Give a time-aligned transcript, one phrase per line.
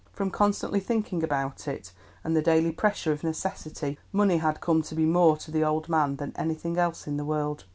[0.11, 1.93] From constantly thinking about it,
[2.23, 5.89] and the daily pressure of necessity, money had come to be more to the old
[5.89, 7.65] man than anything else in the world.